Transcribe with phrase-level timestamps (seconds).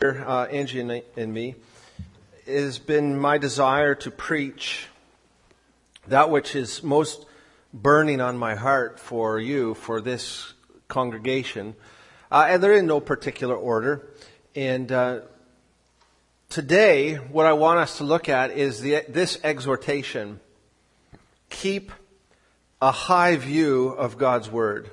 [0.00, 1.56] uh, Angie and, and me,
[2.46, 4.86] it has been my desire to preach
[6.06, 7.26] that which is most
[7.74, 10.54] burning on my heart for you, for this
[10.86, 11.74] congregation.
[12.30, 14.06] Uh, and they're in no particular order.
[14.54, 15.20] And uh,
[16.48, 20.38] today, what I want us to look at is the, this exhortation
[21.50, 21.90] keep
[22.80, 24.92] a high view of God's Word.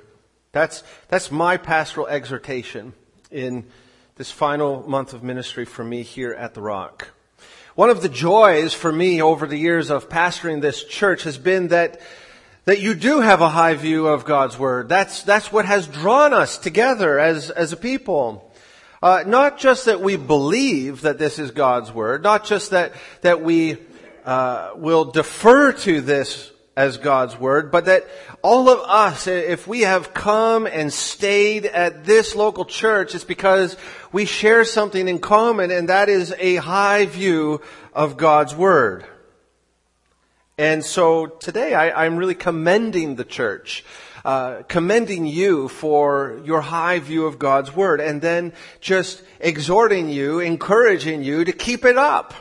[0.50, 2.92] That's, that's my pastoral exhortation
[3.30, 3.66] in
[4.16, 7.10] this final month of ministry for me here at the Rock.
[7.74, 11.68] One of the joys for me over the years of pastoring this church has been
[11.68, 12.00] that
[12.64, 14.88] that you do have a high view of God's Word.
[14.88, 18.50] That's, that's what has drawn us together as, as a people.
[19.02, 23.42] Uh, not just that we believe that this is God's Word, not just that, that
[23.42, 23.76] we
[24.24, 28.06] uh, will defer to this as God's Word, but that
[28.42, 33.76] all of us, if we have come and stayed at this local church, it's because
[34.12, 37.62] we share something in common, and that is a high view
[37.94, 39.06] of God's Word.
[40.58, 43.82] And so today I, am really commending the church,
[44.24, 50.40] uh, commending you for your high view of God's Word, and then just exhorting you,
[50.40, 52.34] encouraging you to keep it up.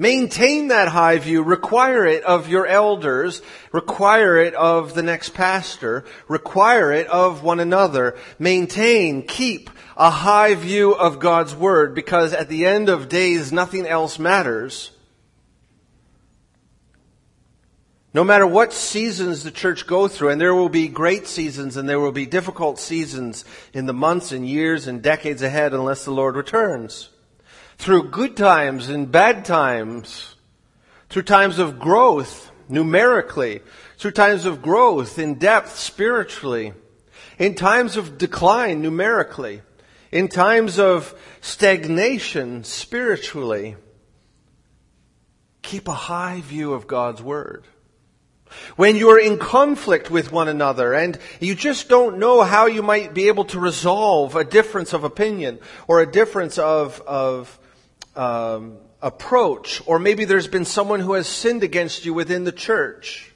[0.00, 1.42] Maintain that high view.
[1.42, 3.42] Require it of your elders.
[3.70, 6.06] Require it of the next pastor.
[6.26, 8.16] Require it of one another.
[8.38, 13.86] Maintain, keep a high view of God's Word because at the end of days nothing
[13.86, 14.90] else matters.
[18.14, 21.86] No matter what seasons the church go through, and there will be great seasons and
[21.86, 26.10] there will be difficult seasons in the months and years and decades ahead unless the
[26.10, 27.10] Lord returns.
[27.80, 30.34] Through good times and bad times,
[31.08, 33.62] through times of growth numerically,
[33.96, 36.74] through times of growth in depth spiritually,
[37.38, 39.62] in times of decline numerically,
[40.12, 43.76] in times of stagnation spiritually,
[45.62, 47.64] keep a high view of God's Word.
[48.76, 53.14] When you're in conflict with one another and you just don't know how you might
[53.14, 57.58] be able to resolve a difference of opinion or a difference of, of
[58.16, 63.32] um, approach, or maybe there's been someone who has sinned against you within the church,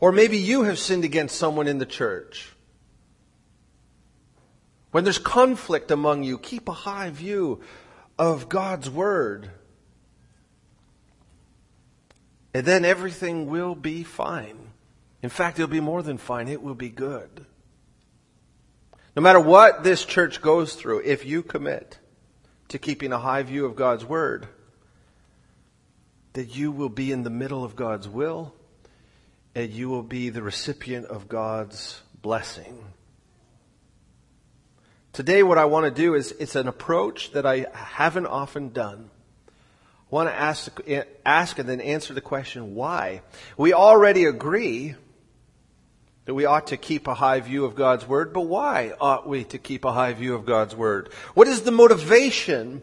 [0.00, 2.52] or maybe you have sinned against someone in the church.
[4.90, 7.60] When there's conflict among you, keep a high view
[8.18, 9.50] of God's Word.
[12.54, 14.58] And then everything will be fine.
[15.22, 16.48] In fact, it'll be more than fine.
[16.48, 17.44] It will be good.
[19.14, 21.98] No matter what this church goes through, if you commit
[22.68, 24.46] to keeping a high view of God's Word,
[26.34, 28.54] that you will be in the middle of God's will
[29.54, 32.84] and you will be the recipient of God's blessing.
[35.12, 39.10] Today, what I want to do is it's an approach that I haven't often done.
[39.48, 39.52] I
[40.10, 40.80] want to ask,
[41.26, 43.22] ask and then answer the question, why?
[43.56, 44.94] We already agree
[46.28, 49.44] that we ought to keep a high view of God's Word, but why ought we
[49.44, 51.08] to keep a high view of God's Word?
[51.32, 52.82] What is the motivation?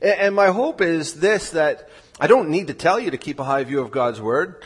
[0.00, 1.88] And my hope is this, that
[2.20, 4.64] I don't need to tell you to keep a high view of God's Word,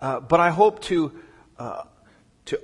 [0.00, 1.12] uh, but I hope to,
[1.56, 1.84] uh,
[2.46, 2.60] to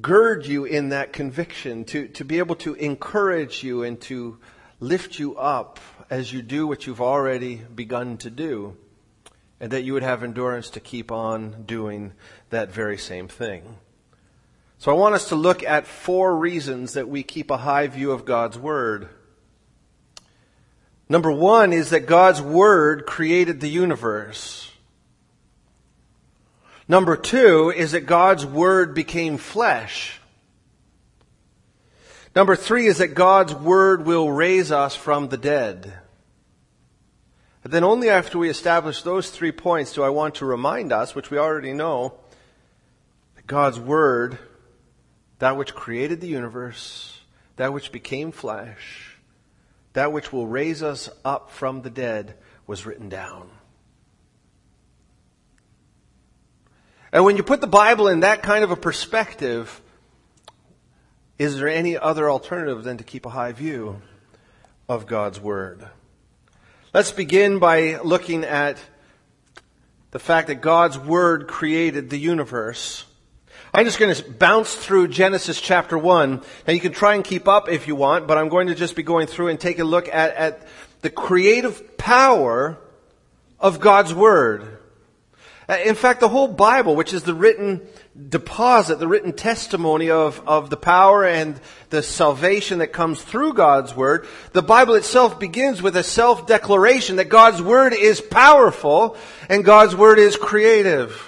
[0.00, 4.38] gird you in that conviction, to, to be able to encourage you and to
[4.78, 8.76] lift you up as you do what you've already begun to do,
[9.58, 12.12] and that you would have endurance to keep on doing
[12.50, 13.78] that very same thing.
[14.78, 18.12] So I want us to look at four reasons that we keep a high view
[18.12, 19.08] of God's Word.
[21.08, 24.70] Number one is that God's Word created the universe.
[26.86, 30.20] Number two is that God's Word became flesh.
[32.36, 35.92] Number three is that God's Word will raise us from the dead.
[37.62, 41.16] But then only after we establish those three points do I want to remind us,
[41.16, 42.14] which we already know,
[43.34, 44.38] that God's Word,
[45.38, 47.20] that which created the universe,
[47.56, 49.16] that which became flesh,
[49.92, 52.34] that which will raise us up from the dead,
[52.66, 53.48] was written down.
[57.12, 59.80] And when you put the Bible in that kind of a perspective,
[61.38, 64.02] is there any other alternative than to keep a high view
[64.88, 65.88] of God's Word?
[66.92, 68.78] Let's begin by looking at
[70.10, 73.04] the fact that God's Word created the universe.
[73.78, 76.42] I'm just going to bounce through Genesis chapter 1.
[76.66, 78.96] Now you can try and keep up if you want, but I'm going to just
[78.96, 80.66] be going through and take a look at, at
[81.02, 82.76] the creative power
[83.60, 84.78] of God's Word.
[85.68, 87.86] Uh, in fact, the whole Bible, which is the written
[88.28, 91.60] deposit, the written testimony of, of the power and
[91.90, 97.28] the salvation that comes through God's Word, the Bible itself begins with a self-declaration that
[97.28, 99.16] God's Word is powerful
[99.48, 101.27] and God's Word is creative.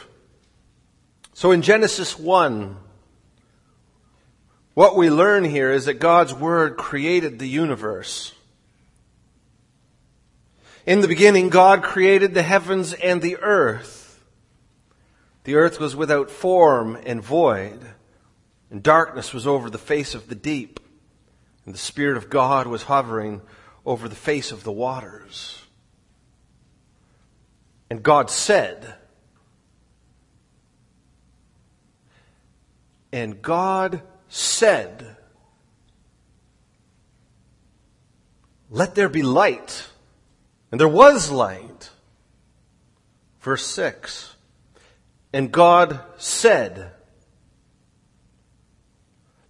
[1.40, 2.76] So in Genesis 1,
[4.74, 8.34] what we learn here is that God's Word created the universe.
[10.84, 14.22] In the beginning, God created the heavens and the earth.
[15.44, 17.80] The earth was without form and void,
[18.70, 20.78] and darkness was over the face of the deep,
[21.64, 23.40] and the Spirit of God was hovering
[23.86, 25.62] over the face of the waters.
[27.88, 28.96] And God said,
[33.12, 35.16] and God said,
[38.70, 39.88] let there be light.
[40.70, 41.90] And there was light.
[43.40, 44.36] Verse 6.
[45.32, 46.92] And God said,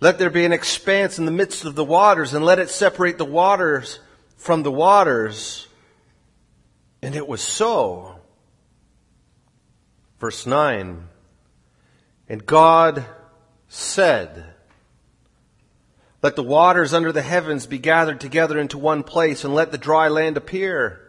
[0.01, 3.19] Let there be an expanse in the midst of the waters, and let it separate
[3.19, 4.01] the waters
[4.37, 5.69] from the waters.
[7.03, 8.21] And it was so.
[10.19, 11.09] Verse 9.
[12.29, 13.05] And God
[13.70, 14.44] said,
[16.22, 19.78] Let the waters under the heavens be gathered together into one place, and let the
[19.78, 21.00] dry land appear.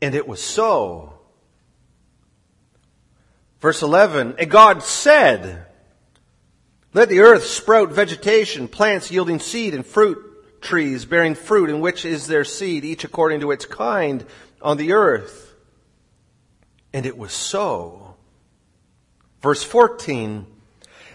[0.00, 1.12] And it was so.
[3.60, 5.66] Verse 11, and God said,
[6.92, 10.26] let the earth sprout vegetation, plants yielding seed and fruit
[10.60, 14.26] trees bearing fruit in which is their seed, each according to its kind
[14.60, 15.54] on the earth.
[16.92, 18.16] And it was so.
[19.40, 20.46] Verse 14,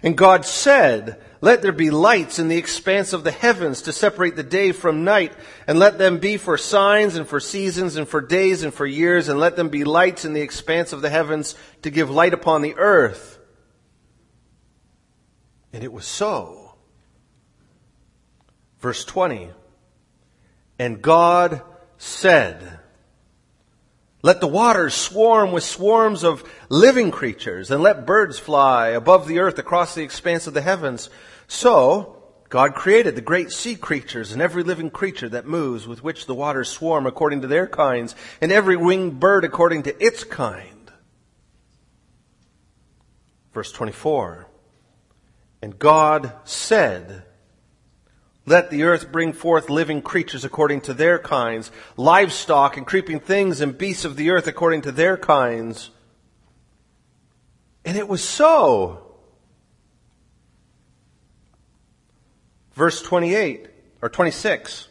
[0.05, 4.35] and God said, let there be lights in the expanse of the heavens to separate
[4.35, 5.33] the day from night,
[5.67, 9.27] and let them be for signs and for seasons and for days and for years,
[9.27, 12.61] and let them be lights in the expanse of the heavens to give light upon
[12.61, 13.37] the earth.
[15.73, 16.75] And it was so.
[18.79, 19.49] Verse 20.
[20.79, 21.61] And God
[21.97, 22.79] said,
[24.25, 29.37] let the waters swarm with swarms of living creatures, and let birds fly above the
[29.37, 31.11] earth across the expanse of the heavens.
[31.47, 36.25] So, God created the great sea creatures and every living creature that moves with which
[36.25, 40.91] the waters swarm according to their kinds and every winged bird according to its kind.
[43.53, 44.49] Verse 24.
[45.61, 47.25] And God said,
[48.45, 53.61] let the earth bring forth living creatures according to their kinds, livestock and creeping things
[53.61, 55.89] and beasts of the earth according to their kinds.
[57.83, 59.01] And it was so.
[62.73, 63.67] Verse 28
[64.01, 64.89] or 26.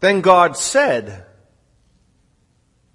[0.00, 1.24] Then God said,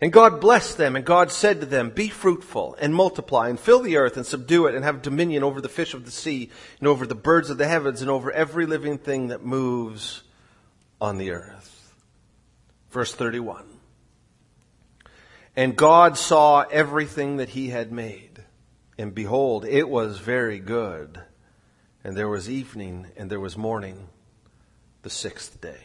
[0.00, 3.80] And God blessed them, and God said to them, Be fruitful and multiply, and fill
[3.80, 6.88] the earth and subdue it, and have dominion over the fish of the sea, and
[6.88, 10.22] over the birds of the heavens, and over every living thing that moves
[11.00, 11.92] on the earth.
[12.90, 13.66] Verse 31.
[15.54, 18.42] And God saw everything that he had made,
[18.96, 21.20] and behold, it was very good.
[22.02, 24.08] And there was evening, and there was morning,
[25.02, 25.82] the sixth day.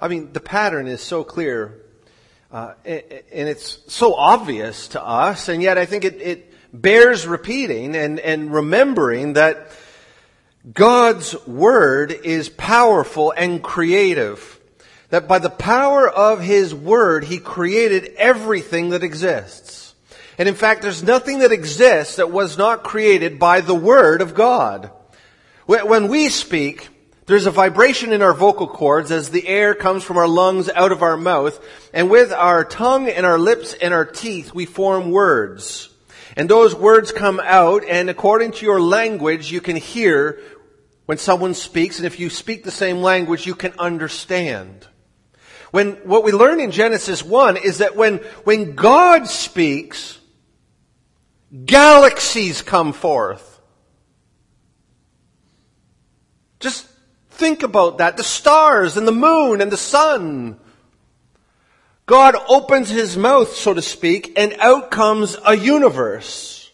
[0.00, 1.82] I mean, the pattern is so clear,
[2.52, 7.96] uh, and it's so obvious to us, and yet I think it, it bears repeating
[7.96, 9.70] and, and remembering that
[10.72, 14.60] God's Word is powerful and creative.
[15.10, 19.94] That by the power of His Word, He created everything that exists.
[20.38, 24.34] And in fact, there's nothing that exists that was not created by the Word of
[24.34, 24.90] God.
[25.66, 26.88] When we speak,
[27.26, 30.92] there's a vibration in our vocal cords as the air comes from our lungs out
[30.92, 31.60] of our mouth,
[31.92, 35.88] and with our tongue and our lips and our teeth, we form words.
[36.36, 40.40] And those words come out, and according to your language, you can hear
[41.06, 44.86] when someone speaks, and if you speak the same language, you can understand.
[45.72, 50.18] When, what we learn in Genesis 1 is that when, when God speaks,
[51.64, 53.60] galaxies come forth.
[56.60, 56.86] Just
[57.36, 58.16] Think about that.
[58.16, 60.58] The stars and the moon and the sun.
[62.06, 66.72] God opens his mouth, so to speak, and out comes a universe.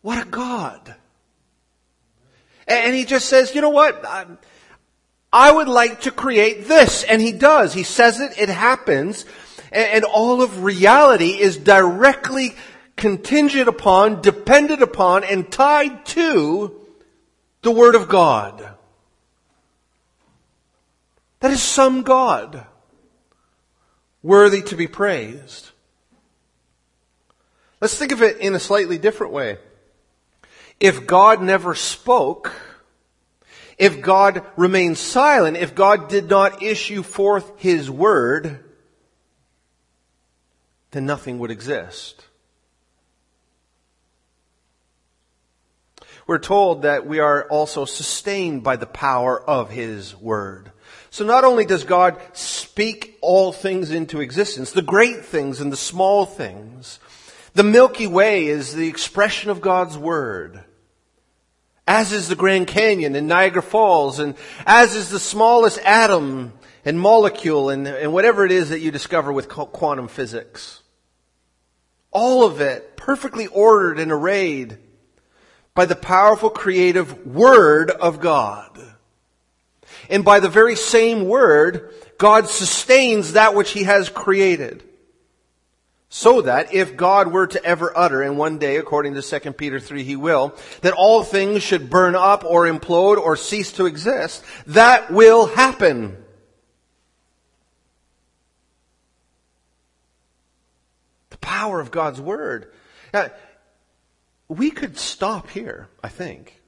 [0.00, 0.94] What a God.
[2.66, 4.02] And he just says, you know what?
[5.30, 7.04] I would like to create this.
[7.04, 7.74] And he does.
[7.74, 9.26] He says it, it happens.
[9.70, 12.54] And all of reality is directly
[13.02, 16.80] contingent upon, dependent upon, and tied to
[17.62, 18.76] the Word of God.
[21.40, 22.64] That is some God
[24.22, 25.72] worthy to be praised.
[27.80, 29.58] Let's think of it in a slightly different way.
[30.78, 32.54] If God never spoke,
[33.78, 38.64] if God remained silent, if God did not issue forth His word,
[40.92, 42.26] then nothing would exist.
[46.26, 50.70] We're told that we are also sustained by the power of His word.
[51.10, 55.76] So not only does God speak all things into existence, the great things and the
[55.76, 57.00] small things,
[57.54, 60.64] the Milky Way is the expression of God's Word.
[61.86, 66.98] As is the Grand Canyon and Niagara Falls, and as is the smallest atom and
[66.98, 70.82] molecule and, and whatever it is that you discover with quantum physics.
[72.10, 74.78] All of it perfectly ordered and arrayed
[75.74, 78.78] by the powerful creative Word of God.
[80.10, 84.82] And by the very same Word, God sustains that which He has created.
[86.14, 89.80] So that if God were to ever utter, and one day, according to 2 Peter
[89.80, 94.44] 3, he will, that all things should burn up or implode or cease to exist,
[94.66, 96.18] that will happen.
[101.30, 102.70] The power of God's Word.
[103.14, 103.30] Now,
[104.52, 106.60] we could stop here, I think,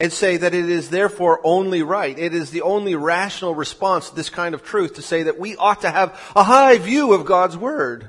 [0.00, 2.18] and say that it is therefore only right.
[2.18, 5.56] It is the only rational response to this kind of truth to say that we
[5.56, 8.08] ought to have a high view of God's Word.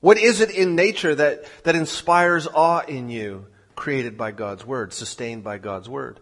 [0.00, 4.92] What is it in nature that, that inspires awe in you, created by God's Word,
[4.92, 6.20] sustained by God's Word?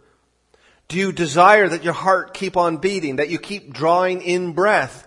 [0.89, 5.07] Do you desire that your heart keep on beating, that you keep drawing in breath?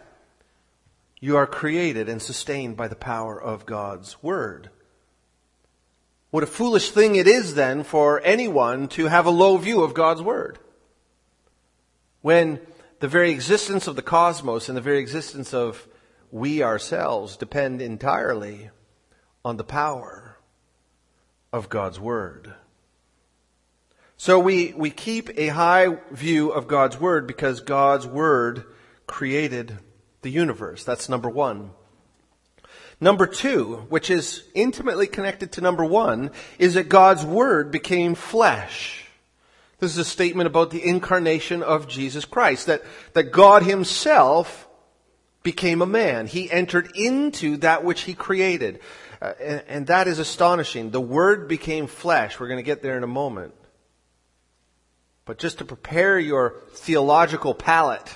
[1.20, 4.70] You are created and sustained by the power of God's Word.
[6.34, 9.94] What a foolish thing it is then for anyone to have a low view of
[9.94, 10.58] God's Word.
[12.22, 12.60] When
[13.02, 15.88] the very existence of the cosmos and the very existence of
[16.32, 18.72] we ourselves depend entirely
[19.46, 20.40] on the power
[21.52, 22.56] of God's Word.
[24.18, 28.66] So we, we keep a high view of God's Word because God's Word
[29.06, 29.78] created
[30.24, 30.84] the universe.
[30.84, 31.74] That's number one.
[33.04, 39.04] Number two, which is intimately connected to number one, is that God's Word became flesh.
[39.80, 42.82] This is a statement about the incarnation of Jesus Christ, that,
[43.12, 44.70] that God Himself
[45.44, 46.28] became a man.
[46.28, 48.80] He entered into that which He created.
[49.22, 50.92] Uh, and, and that is astonishing.
[50.92, 52.40] The Word became flesh.
[52.40, 53.54] We're going to get there in a moment.
[55.26, 58.16] But just to prepare your theological palate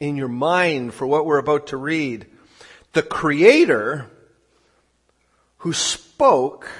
[0.00, 2.24] in your mind for what we're about to read,
[2.94, 4.10] the Creator
[5.64, 6.70] who spoke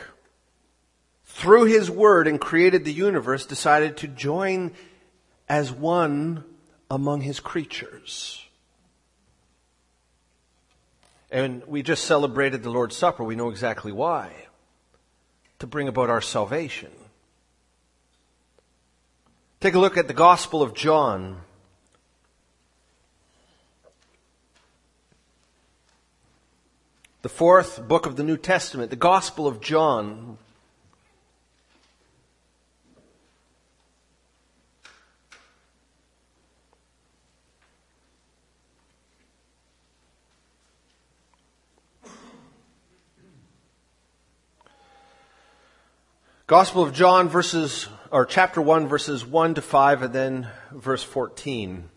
[1.25, 4.71] through his word and created the universe decided to join
[5.49, 6.45] as one
[6.91, 8.45] among his creatures.
[11.31, 13.25] And we just celebrated the Lord's Supper.
[13.25, 14.35] We know exactly why.
[15.61, 16.93] To bring about our salvation.
[19.61, 21.41] Take a look at the Gospel of John.
[27.25, 30.37] The fourth book of the New Testament, the Gospel of John.
[46.47, 51.89] Gospel of John verses, or chapter 1 verses 1 to 5 and then verse 14.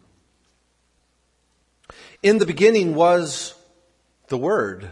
[2.24, 3.56] In the beginning was
[4.30, 4.92] the Word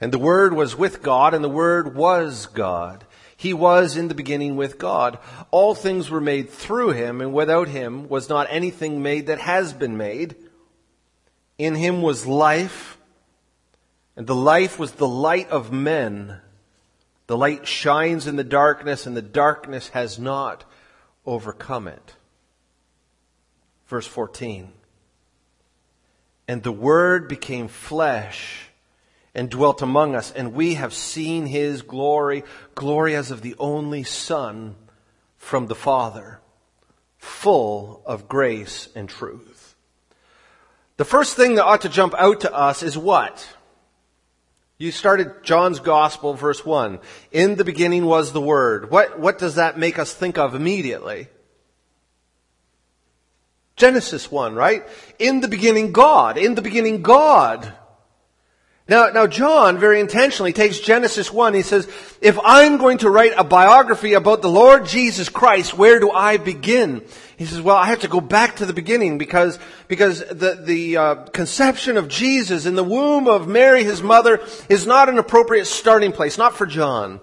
[0.00, 3.04] and the Word was with God, and the Word was God.
[3.36, 5.18] He was in the beginning with God.
[5.50, 9.72] All things were made through him, and without him was not anything made that has
[9.72, 10.36] been made.
[11.58, 12.98] In him was life,
[14.16, 16.40] and the life was the light of men.
[17.26, 20.64] The light shines in the darkness, and the darkness has not
[21.24, 22.16] overcome it.
[23.86, 24.72] Verse 14.
[26.48, 28.65] And the Word became flesh
[29.36, 32.42] and dwelt among us, and we have seen his glory,
[32.74, 34.74] glory as of the only Son
[35.36, 36.40] from the Father,
[37.18, 39.76] full of grace and truth.
[40.96, 43.46] The first thing that ought to jump out to us is what?
[44.78, 46.98] You started John's Gospel, verse 1.
[47.30, 48.90] In the beginning was the Word.
[48.90, 51.28] What, what does that make us think of immediately?
[53.76, 54.86] Genesis 1, right?
[55.18, 56.38] In the beginning, God.
[56.38, 57.74] In the beginning, God.
[58.88, 61.54] Now, now John very intentionally takes Genesis 1.
[61.54, 61.88] He says,
[62.20, 66.36] if I'm going to write a biography about the Lord Jesus Christ, where do I
[66.36, 67.04] begin?
[67.36, 70.96] He says, well, I have to go back to the beginning because, because the, the
[70.96, 75.66] uh, conception of Jesus in the womb of Mary, his mother, is not an appropriate
[75.66, 77.20] starting place, not for John.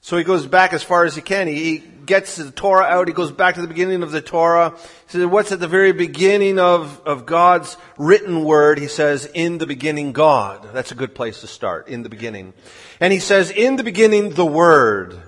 [0.00, 1.48] So he goes back as far as he can.
[1.48, 3.08] He, gets the Torah out.
[3.08, 4.70] He goes back to the beginning of the Torah.
[4.70, 4.78] He
[5.08, 8.78] says, what's at the very beginning of, of God's written word?
[8.78, 10.68] He says, in the beginning, God.
[10.72, 12.54] That's a good place to start, in the beginning.
[13.00, 15.20] And he says, in the beginning, the Word.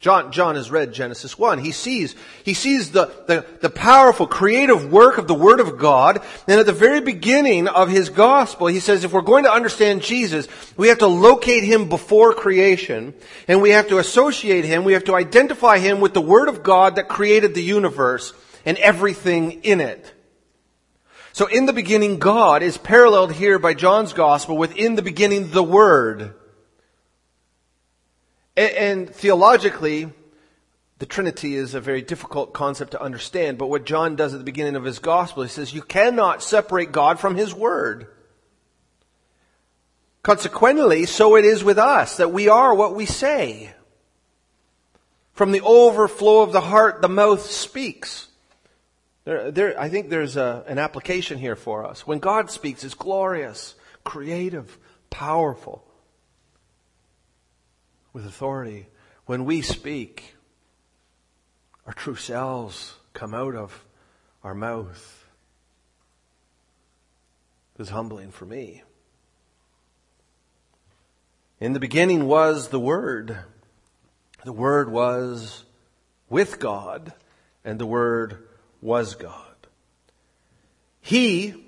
[0.00, 1.58] John, John has read Genesis 1.
[1.58, 2.14] He sees,
[2.44, 6.22] he sees the, the, the, powerful creative work of the Word of God.
[6.46, 10.02] And at the very beginning of his gospel, he says if we're going to understand
[10.02, 13.12] Jesus, we have to locate him before creation.
[13.48, 16.62] And we have to associate him, we have to identify him with the Word of
[16.62, 18.32] God that created the universe
[18.64, 20.14] and everything in it.
[21.32, 25.50] So in the beginning, God is paralleled here by John's gospel with in the beginning,
[25.50, 26.34] the Word.
[28.58, 30.10] And, and theologically,
[30.98, 34.44] the Trinity is a very difficult concept to understand, but what John does at the
[34.44, 38.08] beginning of his gospel, he says, you cannot separate God from his word.
[40.24, 43.72] Consequently, so it is with us, that we are what we say.
[45.34, 48.26] From the overflow of the heart, the mouth speaks.
[49.24, 52.04] There, there, I think there's a, an application here for us.
[52.08, 54.76] When God speaks, it's glorious, creative,
[55.10, 55.87] powerful
[58.12, 58.88] with authority.
[59.26, 60.34] When we speak,
[61.86, 63.84] our true selves come out of
[64.42, 65.26] our mouth.
[67.74, 68.82] It was humbling for me.
[71.60, 73.38] In the beginning was the Word.
[74.44, 75.64] The Word was
[76.28, 77.12] with God,
[77.64, 78.46] and the Word
[78.80, 79.44] was God.
[81.00, 81.64] He,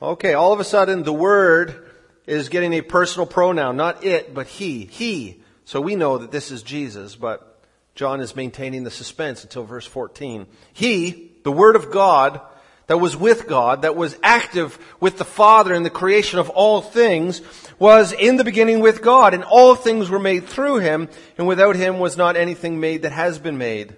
[0.00, 1.90] okay, all of a sudden the Word
[2.26, 4.84] is getting a personal pronoun, not it, but he.
[4.84, 5.41] He
[5.72, 7.58] so we know that this is Jesus, but
[7.94, 10.46] John is maintaining the suspense until verse 14.
[10.74, 12.42] He, the Word of God,
[12.88, 16.82] that was with God, that was active with the Father in the creation of all
[16.82, 17.40] things,
[17.78, 21.08] was in the beginning with God, and all things were made through him,
[21.38, 23.96] and without him was not anything made that has been made.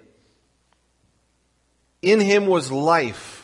[2.01, 3.34] In him was life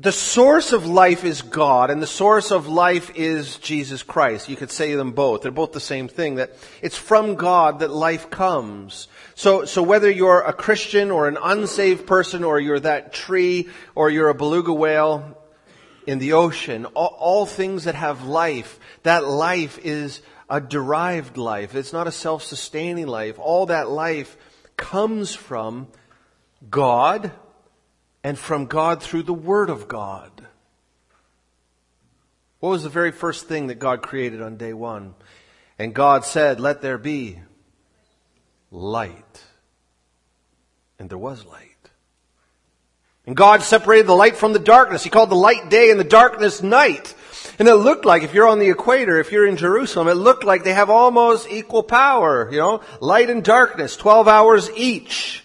[0.00, 4.48] the source of life is God and the source of life is Jesus Christ.
[4.48, 5.42] You could say them both.
[5.42, 9.08] They're both the same thing that it's from God that life comes.
[9.34, 14.08] So, so whether you're a Christian or an unsaved person or you're that tree or
[14.08, 15.36] you're a beluga whale
[16.06, 21.74] in the ocean, all, all things that have life, that life is a derived life.
[21.74, 23.36] It's not a self-sustaining life.
[23.40, 24.36] All that life
[24.76, 25.88] comes from
[26.70, 27.32] God,
[28.22, 30.30] and from God through the Word of God.
[32.60, 35.14] What was the very first thing that God created on day one?
[35.78, 37.38] And God said, let there be
[38.72, 39.44] light.
[40.98, 41.64] And there was light.
[43.26, 45.04] And God separated the light from the darkness.
[45.04, 47.14] He called the light day and the darkness night.
[47.58, 50.44] And it looked like, if you're on the equator, if you're in Jerusalem, it looked
[50.44, 55.44] like they have almost equal power, you know, light and darkness, 12 hours each.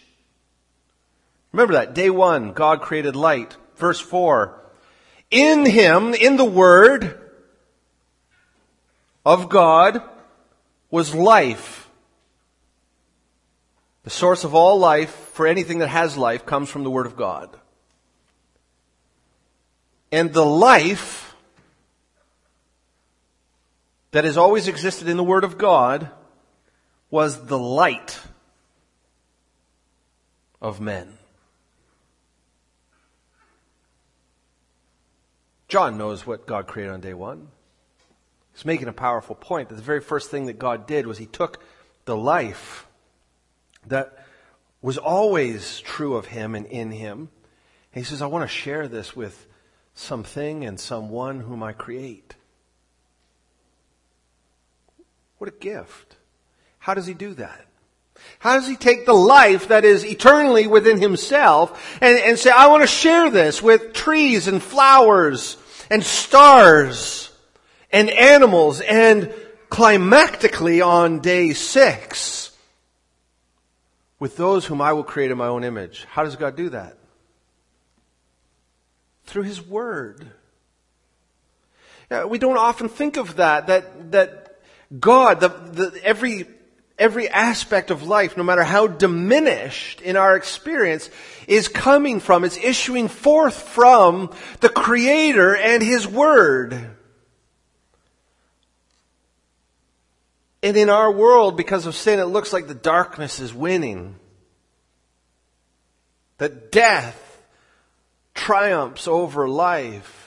[1.54, 1.94] Remember that.
[1.94, 3.56] Day one, God created light.
[3.78, 4.60] Verse four.
[5.32, 7.20] In Him, in the Word
[9.26, 10.02] of God,
[10.92, 11.90] was life.
[14.04, 17.16] The source of all life, for anything that has life, comes from the Word of
[17.16, 17.50] God.
[20.12, 21.36] And the life
[24.12, 26.10] that has always existed in the Word of God
[27.10, 28.20] was the light
[30.62, 31.18] of men.
[35.74, 37.48] John knows what God created on day one.
[38.54, 41.26] He's making a powerful point that the very first thing that God did was he
[41.26, 41.64] took
[42.06, 42.86] the life
[43.88, 44.24] that
[44.84, 47.28] was always true of him and in him.
[47.92, 49.48] And he says, I want to share this with
[49.96, 52.36] something and someone whom I create.
[55.40, 56.18] What a gift.
[56.78, 57.66] How does he do that?
[58.38, 62.68] How does he take the life that is eternally within himself and, and say, I
[62.68, 65.58] want to share this with trees and flowers
[65.94, 67.30] and stars
[67.92, 69.32] and animals and
[69.70, 72.50] climactically on day six
[74.18, 76.08] with those whom I will create in my own image.
[76.10, 76.98] How does God do that?
[79.26, 80.26] Through His Word.
[82.28, 84.60] We don't often think of that, that, that
[85.00, 86.48] God, the, the, every,
[86.98, 91.10] every aspect of life, no matter how diminished in our experience,
[91.48, 96.96] is coming from, is issuing forth from the Creator and His Word.
[100.62, 104.16] And in our world, because of sin, it looks like the darkness is winning.
[106.38, 107.20] That death
[108.34, 110.20] triumphs over life.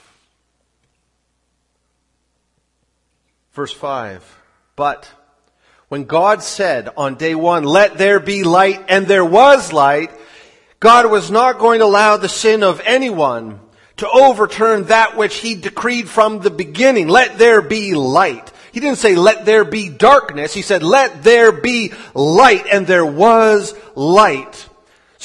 [3.53, 4.39] Verse 5.
[4.77, 5.11] But
[5.89, 10.11] when God said on day one, let there be light, and there was light,
[10.81, 13.61] God was not going to allow the sin of anyone
[13.99, 17.09] to overturn that which he decreed from the beginning.
[17.09, 18.53] Let there be light.
[18.73, 20.53] He didn't say let there be darkness.
[20.53, 24.69] He said let there be light and there was light.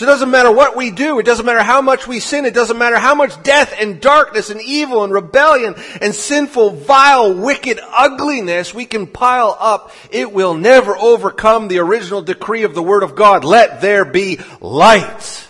[0.01, 1.19] So it doesn't matter what we do.
[1.19, 2.45] It doesn't matter how much we sin.
[2.45, 7.35] It doesn't matter how much death and darkness and evil and rebellion and sinful, vile,
[7.35, 9.91] wicked ugliness we can pile up.
[10.09, 13.45] It will never overcome the original decree of the Word of God.
[13.45, 15.47] Let there be light.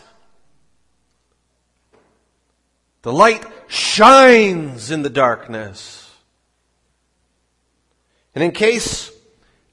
[3.04, 6.12] The light shines in the darkness.
[8.36, 9.12] And in case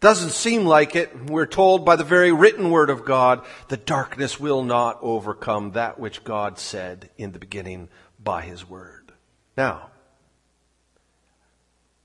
[0.01, 4.39] doesn't seem like it, we're told by the very written word of God, the darkness
[4.39, 7.89] will not overcome that which God said in the beginning
[8.23, 9.13] by his word.
[9.57, 9.91] Now,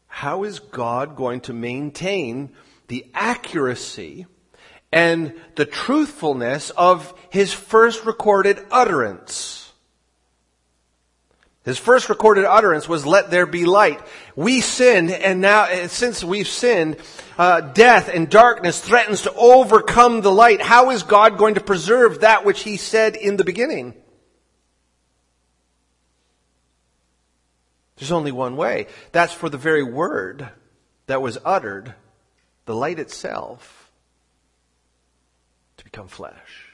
[0.08, 2.52] how is God going to maintain
[2.88, 4.26] the accuracy
[4.92, 9.63] and the truthfulness of his first recorded utterance?
[11.64, 14.02] His first recorded utterance was, let there be light.
[14.36, 16.98] We sinned, and now, since we've sinned,
[17.38, 20.62] uh, death and darkness threatens to overcome the light.
[20.62, 23.94] How is God going to preserve that which He said in the beginning?
[27.96, 28.88] There's only one way.
[29.14, 30.50] That's for the very word
[31.06, 31.94] that was uttered,
[32.66, 33.90] the light itself,
[35.78, 36.72] to become flesh.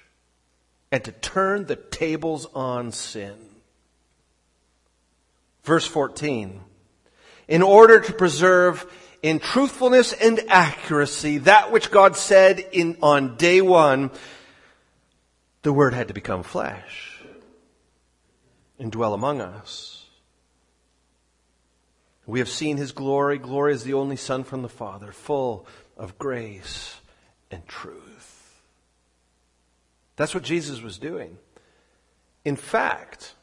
[0.91, 3.48] And to turn the tables on sin.
[5.63, 6.61] Verse 14.
[7.47, 8.85] In order to preserve
[9.21, 14.11] in truthfulness and accuracy that which God said in, on day one,
[15.61, 17.21] the Word had to become flesh
[18.77, 20.05] and dwell among us.
[22.25, 23.39] We have seen His glory.
[23.39, 25.65] Glory is the only Son from the Father, full
[25.97, 26.95] of grace
[27.51, 28.61] and truth.
[30.15, 31.37] That's what Jesus was doing.
[32.45, 33.33] In fact,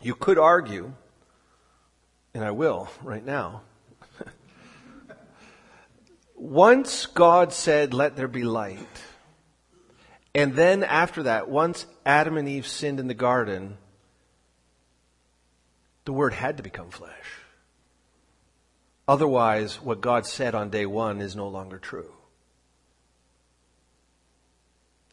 [0.00, 0.92] you could argue
[2.36, 3.62] and I will right now.
[6.36, 8.78] once God said, let there be light,
[10.34, 13.78] and then after that, once Adam and Eve sinned in the garden,
[16.04, 17.40] the Word had to become flesh.
[19.08, 22.12] Otherwise, what God said on day one is no longer true.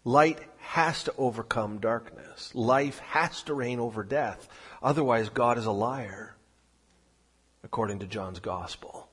[0.03, 2.53] Light has to overcome darkness.
[2.53, 4.45] Life has to reign over death.
[4.81, 6.33] Otherwise, God is a liar
[7.63, 9.08] according to John's gospel.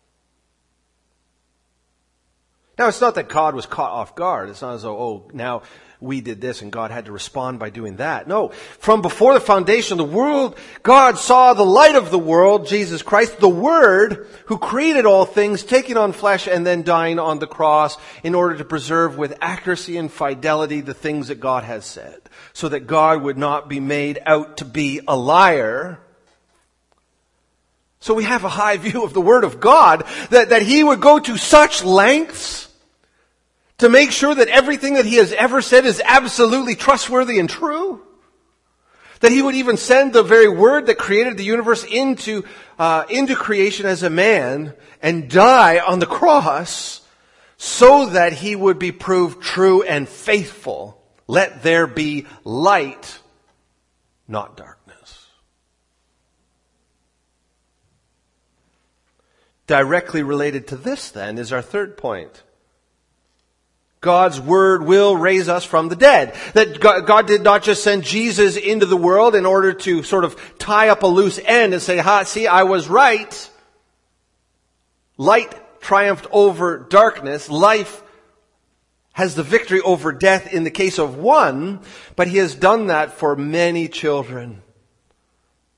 [2.81, 4.49] Now, it's not that God was caught off guard.
[4.49, 5.63] It's not as though, oh, now
[6.01, 8.27] we did this and God had to respond by doing that.
[8.27, 8.49] No.
[8.79, 13.03] From before the foundation of the world, God saw the light of the world, Jesus
[13.03, 17.47] Christ, the Word, who created all things, taking on flesh and then dying on the
[17.47, 22.19] cross in order to preserve with accuracy and fidelity the things that God has said.
[22.55, 26.01] So that God would not be made out to be a liar
[28.01, 31.01] so we have a high view of the Word of God that, that He would
[31.01, 32.69] go to such lengths
[33.79, 38.03] to make sure that everything that He has ever said is absolutely trustworthy and true.
[39.21, 42.45] That He would even send the very Word that created the universe into,
[42.79, 47.03] uh, into creation as a man and die on the cross
[47.59, 51.03] so that He would be proved true and faithful.
[51.27, 53.19] Let there be light,
[54.27, 54.80] not dark.
[59.71, 62.43] Directly related to this then is our third point.
[64.01, 66.35] God's word will raise us from the dead.
[66.55, 70.59] That God did not just send Jesus into the world in order to sort of
[70.59, 73.51] tie up a loose end and say, ha, see, I was right.
[75.17, 77.49] Light triumphed over darkness.
[77.49, 78.03] Life
[79.13, 81.79] has the victory over death in the case of one,
[82.17, 84.63] but he has done that for many children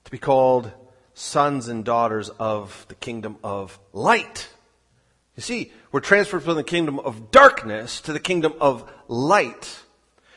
[0.05, 0.73] to be called
[1.15, 4.49] sons and daughters of the kingdom of light.
[5.37, 9.83] You see, we're transferred from the kingdom of darkness to the kingdom of light.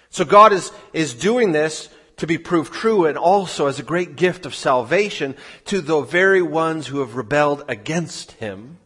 [0.10, 4.16] So God is, is doing this to be proved true and also as a great
[4.16, 5.36] gift of salvation
[5.66, 8.78] to the very ones who have rebelled against him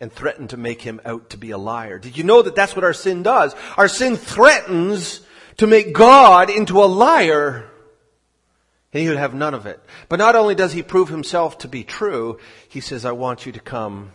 [0.00, 1.98] and threatened to make him out to be a liar.
[1.98, 3.54] Did you know that that's what our sin does?
[3.76, 5.20] Our sin threatens
[5.58, 7.70] to make God into a liar.
[8.94, 9.80] And he would have none of it.
[10.08, 13.50] But not only does he prove himself to be true, he says, I want you
[13.50, 14.12] to come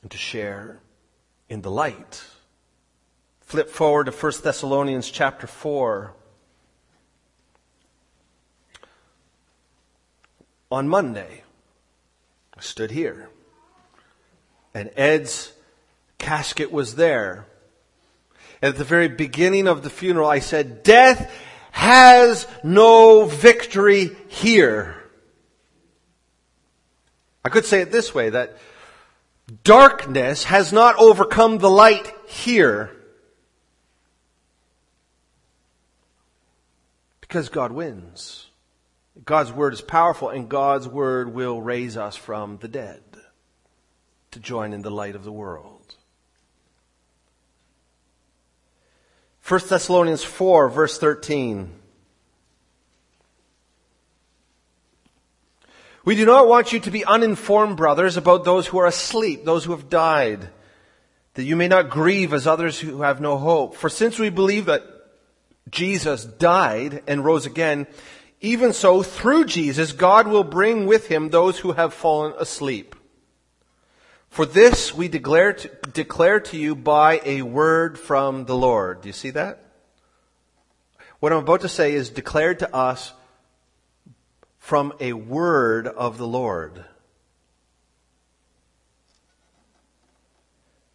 [0.00, 0.78] and to share
[1.48, 2.22] in the light.
[3.40, 6.14] Flip forward to 1 Thessalonians chapter 4.
[10.70, 11.42] On Monday,
[12.56, 13.28] I stood here,
[14.72, 15.52] and Ed's
[16.18, 17.46] casket was there.
[18.62, 21.30] At the very beginning of the funeral, I said, Death
[21.76, 24.96] has no victory here.
[27.44, 28.56] I could say it this way that
[29.62, 32.96] darkness has not overcome the light here.
[37.20, 38.46] Because God wins.
[39.26, 43.02] God's word is powerful and God's word will raise us from the dead
[44.30, 45.94] to join in the light of the world.
[49.46, 51.70] 1 Thessalonians 4 verse 13.
[56.04, 59.64] We do not want you to be uninformed, brothers, about those who are asleep, those
[59.64, 60.48] who have died,
[61.34, 63.76] that you may not grieve as others who have no hope.
[63.76, 64.82] For since we believe that
[65.70, 67.86] Jesus died and rose again,
[68.40, 72.95] even so, through Jesus, God will bring with him those who have fallen asleep.
[74.36, 79.00] For this we declare to, declare to you by a word from the Lord.
[79.00, 79.64] Do you see that?
[81.20, 83.14] What I'm about to say is declared to us
[84.58, 86.84] from a word of the Lord.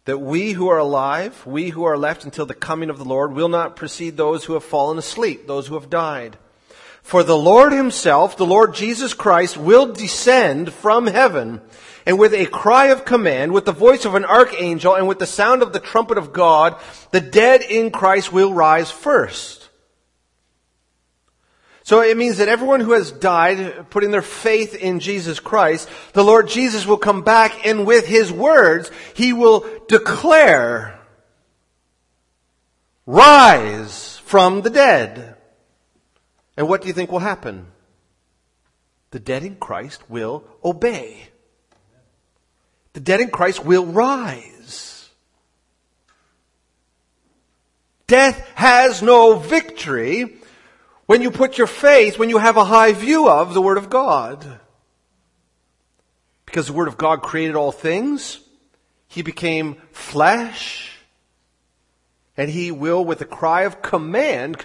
[0.04, 3.32] That we who are alive, we who are left until the coming of the Lord,
[3.32, 6.36] will not precede those who have fallen asleep, those who have died.
[7.02, 11.60] For the Lord himself, the Lord Jesus Christ, will descend from heaven,
[12.06, 15.26] and with a cry of command, with the voice of an archangel, and with the
[15.26, 19.68] sound of the trumpet of God, the dead in Christ will rise first.
[21.84, 26.24] So it means that everyone who has died, putting their faith in Jesus Christ, the
[26.24, 31.00] Lord Jesus will come back and with His words, He will declare,
[33.04, 35.36] rise from the dead.
[36.56, 37.66] And what do you think will happen?
[39.10, 41.31] The dead in Christ will obey.
[42.92, 45.08] The dead in Christ will rise.
[48.06, 50.36] Death has no victory
[51.06, 53.88] when you put your faith, when you have a high view of the Word of
[53.88, 54.60] God.
[56.44, 58.40] Because the Word of God created all things,
[59.08, 60.98] He became flesh,
[62.36, 64.62] and He will, with a cry of command,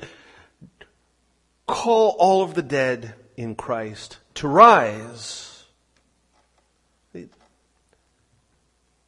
[1.66, 5.47] call all of the dead in Christ to rise.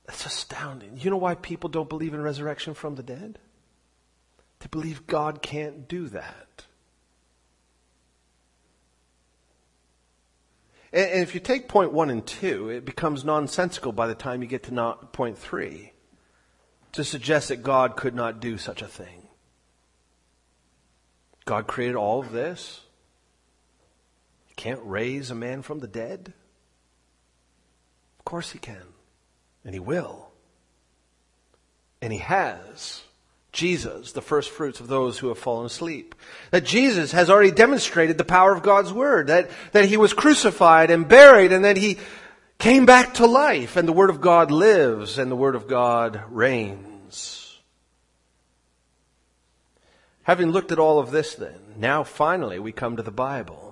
[0.10, 0.98] That's astounding.
[0.98, 3.38] You know why people don't believe in resurrection from the dead?
[4.58, 6.65] They believe God can't do that.
[10.91, 14.48] And, if you take point one and two, it becomes nonsensical by the time you
[14.48, 15.93] get to point three
[16.93, 19.28] to suggest that God could not do such a thing.
[21.45, 22.82] God created all of this.
[24.48, 26.34] He can't raise a man from the dead.
[28.17, 28.82] Of course he can.
[29.63, 30.30] And he will.
[32.02, 33.04] And he has.
[33.52, 36.15] Jesus, the first fruits of those who have fallen asleep.
[36.52, 39.28] That Jesus has already demonstrated the power of God's Word.
[39.28, 41.98] That, that He was crucified and buried and that He
[42.60, 46.22] came back to life and the Word of God lives and the Word of God
[46.30, 47.58] reigns.
[50.24, 53.69] Having looked at all of this then, now finally we come to the Bible.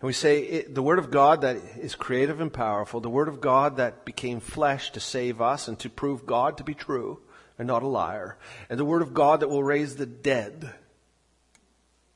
[0.00, 3.28] And we say it, the Word of God that is creative and powerful, the Word
[3.28, 7.20] of God that became flesh to save us and to prove God to be true
[7.58, 8.38] and not a liar.
[8.70, 10.72] And the word of God that will raise the dead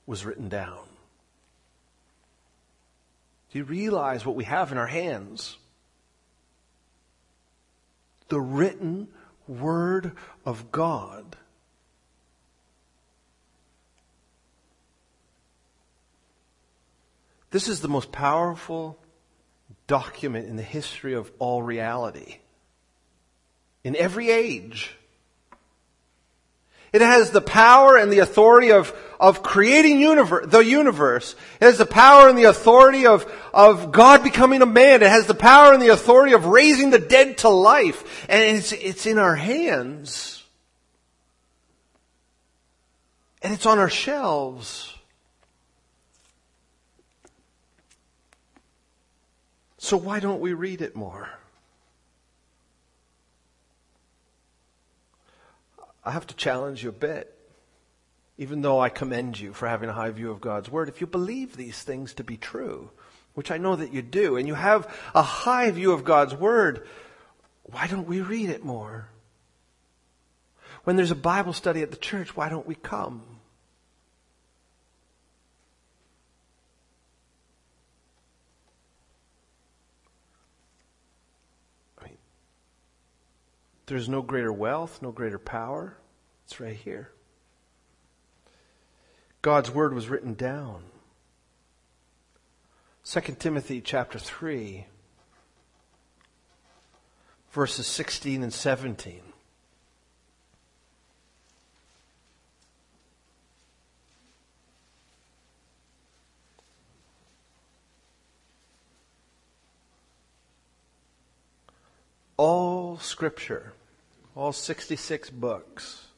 [0.06, 0.84] was written down.
[3.50, 5.58] Do you realize what we have in our hands?
[8.28, 9.08] The written
[9.46, 10.12] word
[10.46, 11.36] of God.
[17.52, 18.98] This is the most powerful
[19.86, 22.38] document in the history of all reality.
[23.84, 24.96] In every age.
[26.94, 31.36] It has the power and the authority of, of creating universe, the universe.
[31.60, 35.02] It has the power and the authority of, of God becoming a man.
[35.02, 38.26] It has the power and the authority of raising the dead to life.
[38.30, 40.42] And it's, it's in our hands.
[43.42, 44.94] And it's on our shelves.
[49.82, 51.28] So why don't we read it more?
[56.04, 57.36] I have to challenge you a bit.
[58.38, 61.08] Even though I commend you for having a high view of God's Word, if you
[61.08, 62.90] believe these things to be true,
[63.34, 66.86] which I know that you do, and you have a high view of God's Word,
[67.64, 69.08] why don't we read it more?
[70.84, 73.31] When there's a Bible study at the church, why don't we come?
[83.86, 85.96] There's no greater wealth, no greater power.
[86.44, 87.10] It's right here.
[89.42, 90.84] God's word was written down.
[93.04, 94.86] 2 Timothy chapter 3
[97.52, 99.20] verses 16 and 17.
[112.44, 113.72] All scripture,
[114.34, 116.08] all 66 books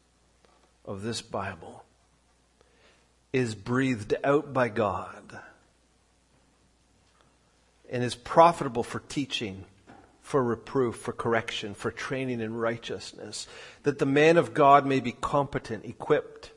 [0.86, 1.84] of this Bible
[3.30, 5.38] is breathed out by God
[7.90, 9.66] and is profitable for teaching,
[10.22, 13.46] for reproof, for correction, for training in righteousness,
[13.82, 16.52] that the man of God may be competent, equipped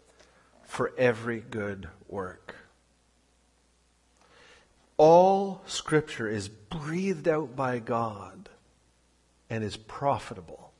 [0.63, 2.55] for every good work.
[4.95, 8.47] All scripture is breathed out by God
[9.49, 10.71] and is profitable.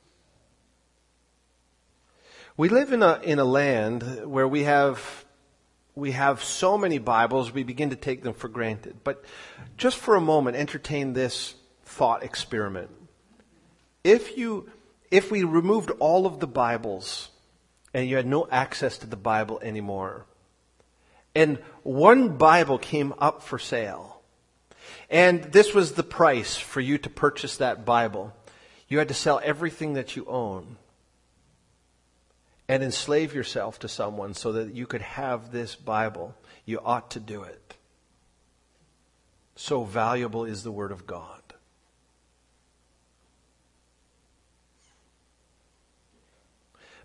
[2.58, 5.25] We live in a, in a land where we have,
[5.93, 8.97] we have so many Bibles, we begin to take them for granted.
[9.03, 9.23] But
[9.77, 11.53] just for a moment, entertain this
[11.86, 12.89] thought experiment.
[14.03, 14.71] If you,
[15.12, 17.30] if we removed all of the Bibles
[17.93, 20.25] and you had no access to the Bible anymore,
[21.36, 24.21] and one Bible came up for sale,
[25.10, 28.34] and this was the price for you to purchase that Bible,
[28.88, 30.78] you had to sell everything that you own
[32.67, 36.36] and enslave yourself to someone so that you could have this Bible.
[36.65, 37.76] You ought to do it.
[39.56, 41.41] So valuable is the Word of God.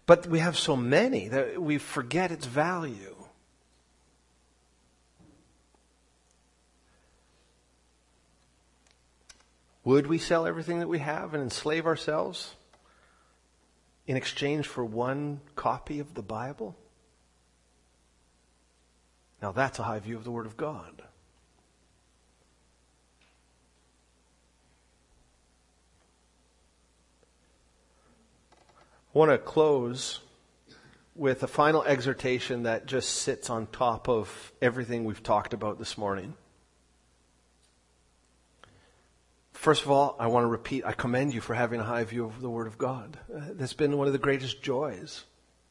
[0.04, 3.21] But we have so many that we forget its value.
[9.84, 12.54] Would we sell everything that we have and enslave ourselves
[14.06, 16.76] in exchange for one copy of the Bible?
[19.40, 21.02] Now that's a high view of the Word of God.
[29.14, 30.20] I want to close
[31.14, 35.98] with a final exhortation that just sits on top of everything we've talked about this
[35.98, 36.34] morning.
[39.62, 42.24] First of all, I want to repeat, I commend you for having a high view
[42.24, 43.16] of the Word of God.
[43.32, 45.22] Uh, that's been one of the greatest joys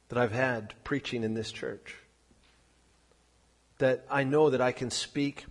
[0.08, 1.98] that I've had preaching in this church.
[3.80, 5.46] That I know that I can speak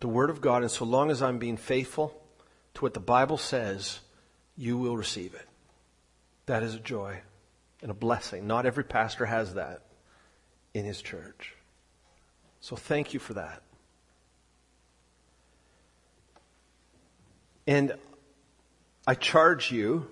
[0.00, 2.20] the Word of God, and so long as I'm being faithful
[2.74, 4.00] to what the Bible says,
[4.56, 5.46] you will receive it.
[6.46, 7.20] That is a joy
[7.82, 8.48] and a blessing.
[8.48, 9.82] Not every pastor has that
[10.74, 11.54] in his church.
[12.60, 13.62] So thank you for that.
[17.70, 17.94] And
[19.06, 20.08] I charge you,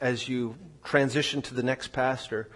[0.00, 2.48] as you transition to the next pastor,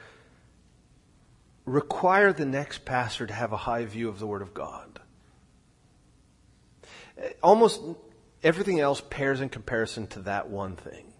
[1.64, 5.00] require the next pastor to have a high view of the Word of God.
[7.42, 7.82] Almost
[8.44, 11.12] everything else pairs in comparison to that one thing.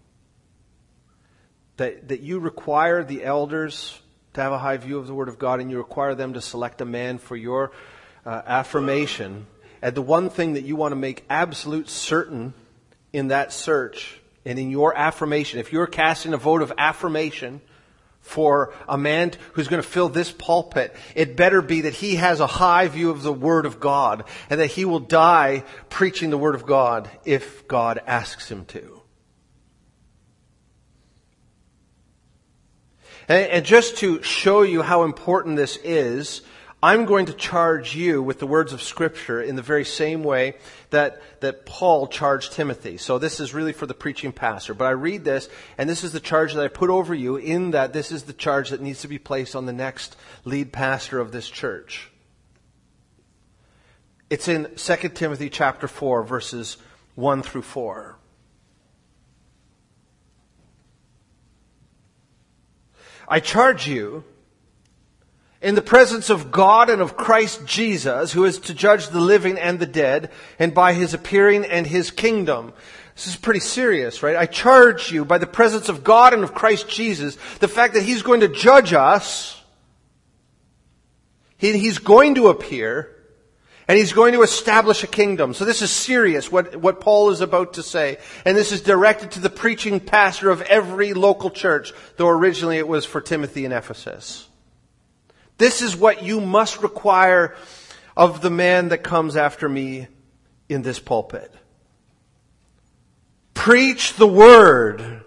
[1.75, 3.99] That, that you require the elders
[4.35, 6.39] to have a high view of the Word of God and you require them to
[6.39, 7.73] select a man for your
[8.25, 9.47] uh, affirmation.
[9.81, 12.53] And the one thing that you want to make absolute certain
[13.13, 17.61] in that search and in your affirmation, if you're casting a vote of affirmation
[18.21, 22.39] for a man who's going to fill this pulpit, it better be that he has
[22.39, 26.37] a high view of the Word of God and that he will die preaching the
[26.37, 29.01] Word of God if God asks him to.
[33.27, 36.41] And, just to show you how important this is,
[36.81, 40.55] I'm going to charge you with the words of Scripture in the very same way
[40.91, 42.95] that, that Paul charged Timothy.
[42.95, 44.73] So this is really for the preaching pastor.
[44.73, 47.71] But I read this, and this is the charge that I put over you, in
[47.71, 50.15] that this is the charge that needs to be placed on the next
[50.45, 52.09] lead pastor of this church.
[54.29, 56.77] It's in 2 Timothy chapter 4, verses
[57.15, 58.17] 1 through 4.
[63.27, 64.23] I charge you
[65.61, 69.57] in the presence of God and of Christ Jesus, who is to judge the living
[69.57, 72.73] and the dead, and by his appearing and his kingdom.
[73.15, 74.37] This is pretty serious, right?
[74.37, 78.03] I charge you by the presence of God and of Christ Jesus, the fact that
[78.03, 79.61] he's going to judge us,
[81.57, 83.13] he, he's going to appear,
[83.89, 85.53] and he's going to establish a kingdom.
[85.53, 88.19] So this is serious, what, what Paul is about to say.
[88.45, 92.87] And this is directed to the preaching pastor of every local church, though originally it
[92.87, 94.48] was for Timothy in Ephesus.
[95.59, 97.53] This is what you must require
[98.15, 100.07] of the man that comes after me
[100.69, 101.53] in this pulpit.
[103.53, 105.25] Preach the word.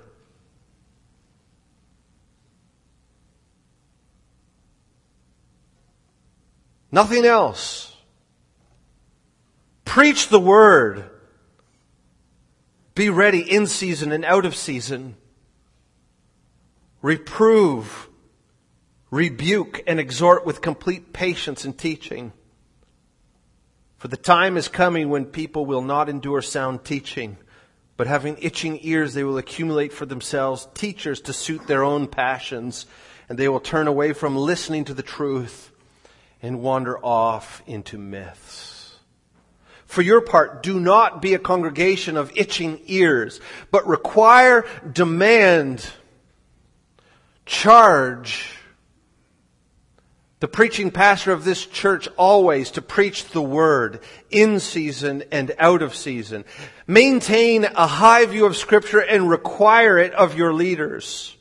[6.91, 7.95] Nothing else.
[9.85, 11.11] Preach the word.
[12.95, 15.17] Be ready in season and out of season.
[17.03, 18.09] Reprove
[19.13, 22.33] rebuke and exhort with complete patience and teaching.
[23.99, 27.37] For the time is coming when people will not endure sound teaching,
[27.99, 32.87] but having itching ears, they will accumulate for themselves teachers to suit their own passions,
[33.29, 35.71] and they will turn away from listening to the truth
[36.41, 38.97] and wander off into myths.
[39.85, 45.87] For your part, do not be a congregation of itching ears, but require, demand,
[47.45, 48.57] charge,
[50.43, 55.83] the preaching pastor of this church always to preach the word in season and out
[55.83, 56.45] of season.
[56.85, 61.37] Maintain a high view of scripture and require it of your leaders.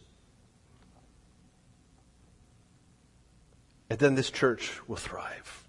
[3.89, 5.63] And then this church will thrive.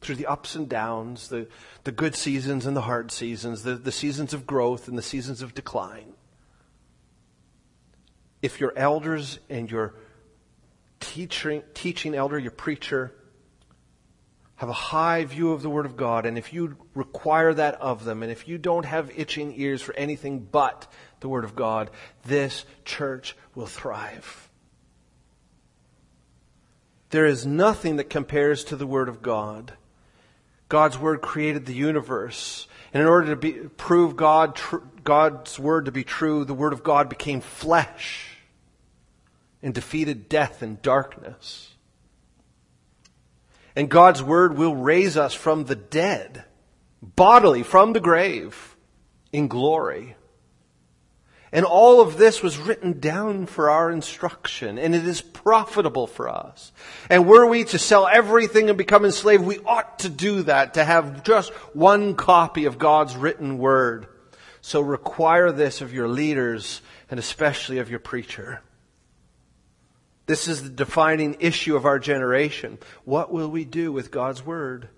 [0.00, 1.46] Through the ups and downs, the,
[1.84, 5.42] the good seasons and the hard seasons, the, the seasons of growth and the seasons
[5.42, 6.14] of decline.
[8.42, 9.94] If your elders and your
[11.00, 13.14] teaching, teaching elder, your preacher,
[14.56, 18.04] have a high view of the Word of God, and if you require that of
[18.04, 20.90] them, and if you don't have itching ears for anything but
[21.20, 21.90] the Word of God,
[22.24, 24.48] this church will thrive.
[27.10, 29.74] There is nothing that compares to the Word of God.
[30.68, 32.66] God's Word created the universe.
[32.92, 36.72] And in order to be, prove God, tr- God's Word to be true, the Word
[36.72, 38.35] of God became flesh
[39.62, 41.74] and defeated death and darkness.
[43.74, 46.44] And God's word will raise us from the dead,
[47.02, 48.76] bodily, from the grave,
[49.32, 50.16] in glory.
[51.52, 56.28] And all of this was written down for our instruction, and it is profitable for
[56.28, 56.72] us.
[57.08, 60.84] And were we to sell everything and become enslaved, we ought to do that, to
[60.84, 64.06] have just one copy of God's written word.
[64.60, 66.80] So require this of your leaders,
[67.10, 68.60] and especially of your preacher.
[70.26, 72.78] This is the defining issue of our generation.
[73.04, 74.88] What will we do with God's Word?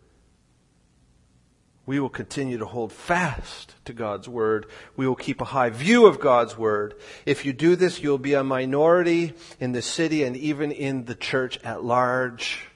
[1.84, 4.66] We will continue to hold fast to God's Word.
[4.96, 6.94] We will keep a high view of God's Word.
[7.26, 11.14] If you do this, you'll be a minority in the city and even in the
[11.14, 12.66] church at large.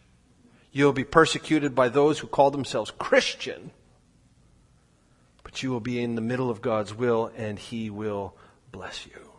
[0.73, 3.71] You'll be persecuted by those who call themselves Christian.
[5.43, 8.35] But you will be in the middle of God's will and He will
[8.73, 9.32] bless you.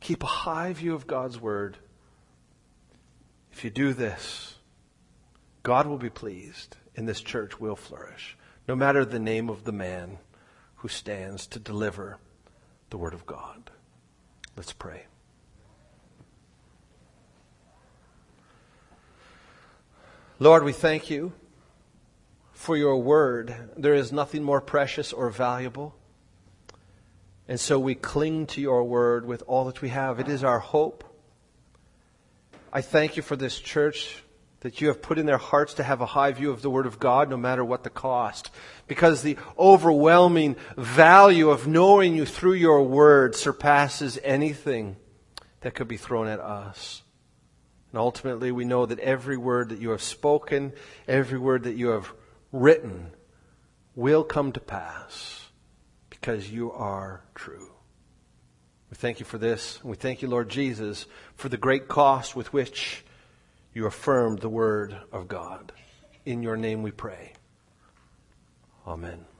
[0.00, 1.76] Keep a high view of God's Word.
[3.52, 4.56] If you do this,
[5.62, 8.36] God will be pleased and this church will flourish,
[8.66, 10.18] no matter the name of the man
[10.76, 12.18] who stands to deliver
[12.90, 13.70] the Word of God.
[14.56, 15.06] Let's pray.
[20.40, 21.32] Lord, we thank you
[22.52, 23.70] for your word.
[23.76, 25.96] There is nothing more precious or valuable.
[27.48, 30.20] And so we cling to your word with all that we have.
[30.20, 31.02] It is our hope.
[32.70, 34.22] I thank you for this church
[34.60, 36.84] that you have put in their hearts to have a high view of the Word
[36.84, 38.50] of God no matter what the cost.
[38.86, 44.96] Because the overwhelming value of knowing you through your Word surpasses anything
[45.60, 47.02] that could be thrown at us.
[47.92, 50.74] And ultimately, we know that every word that you have spoken,
[51.06, 52.12] every word that you have
[52.52, 53.12] written,
[53.94, 55.37] will come to pass
[56.20, 57.70] because you are true.
[58.90, 59.82] We thank you for this.
[59.84, 63.04] We thank you, Lord Jesus, for the great cost with which
[63.74, 65.72] you affirmed the word of God.
[66.24, 67.34] In your name we pray.
[68.86, 69.37] Amen.